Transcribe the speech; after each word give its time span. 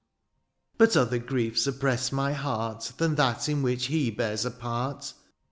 "But 0.79 0.97
other 0.97 1.19
griefs 1.19 1.67
oppress 1.67 2.11
my 2.11 2.33
heart" 2.33 2.91
Than 2.97 3.13
that 3.17 3.47
in 3.47 3.61
which 3.61 3.85
he 3.85 4.09
bears 4.09 4.45
a 4.45 4.49
part. 4.49 5.13